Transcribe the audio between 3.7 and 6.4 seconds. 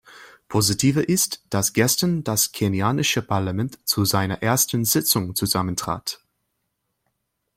zu seiner ersten Sitzung zusammentrat.